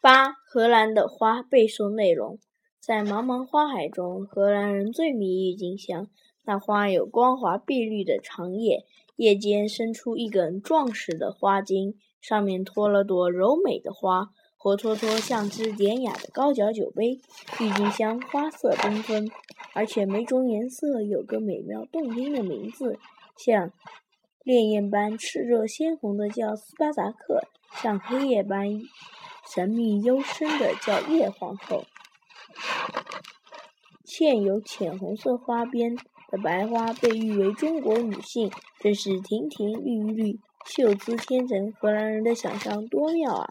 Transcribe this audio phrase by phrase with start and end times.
[0.00, 2.38] 八、荷兰的花背诵内容：
[2.78, 6.06] 在茫茫花海中，荷兰人最迷郁金香。
[6.44, 8.84] 那花有光滑碧绿的长叶，
[9.16, 17.18] 叶间伸出一根壮实的花茎，上面托了朵柔美的花，活脱脱像只典雅的高脚酒杯。
[17.58, 19.28] 郁金香花色缤纷，
[19.74, 23.00] 而且每种颜色有个美妙动听的名字，
[23.36, 23.72] 像
[24.44, 27.42] 烈焰般炽热鲜红的叫斯巴达克，
[27.82, 28.80] 像黑夜般。
[29.54, 31.86] 神秘幽深的叫叶皇后，
[34.04, 41.72] 嵌有浅红色花边的白花被誉为中国女性，真是亭亭玉立、秀姿天成。
[41.80, 43.48] 荷兰人的想象多妙啊！